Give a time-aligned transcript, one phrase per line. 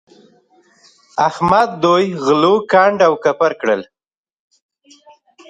[1.27, 3.81] احمد دوی غلو کنډ او کپر کړل.